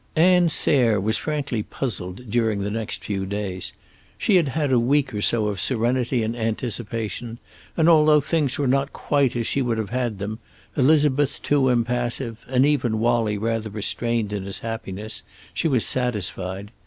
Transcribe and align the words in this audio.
Ann 0.15 0.49
Sayre 0.49 0.99
was 0.99 1.19
frankly 1.19 1.61
puzzled 1.61 2.27
during 2.31 2.63
the 2.63 2.71
next 2.71 3.03
few 3.03 3.23
days. 3.27 3.71
She 4.17 4.35
had 4.37 4.47
had 4.47 4.71
a 4.71 4.79
week 4.79 5.13
or 5.13 5.21
so 5.21 5.45
of 5.45 5.61
serenity 5.61 6.23
and 6.23 6.35
anticipation, 6.35 7.37
and 7.77 7.87
although 7.87 8.19
things 8.19 8.57
were 8.57 8.65
not 8.65 8.93
quite 8.93 9.35
as 9.35 9.45
she 9.45 9.61
would 9.61 9.77
have 9.77 9.91
had 9.91 10.17
them, 10.17 10.39
Elizabeth 10.75 11.39
too 11.43 11.69
impassive 11.69 12.43
and 12.47 12.65
even 12.65 12.97
Wallie 12.99 13.37
rather 13.37 13.69
restrained 13.69 14.33
in 14.33 14.41
his 14.45 14.61
happiness, 14.61 15.21
she 15.53 15.67
was 15.67 15.85
satisfied. 15.85 16.71